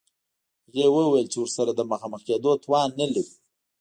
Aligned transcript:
هغې 0.67 0.85
وویل 0.95 1.27
چې 1.31 1.37
ورسره 1.39 1.71
د 1.73 1.81
مخامخ 1.91 2.21
کېدو 2.27 2.51
توان 2.63 2.89
نلري 2.99 3.23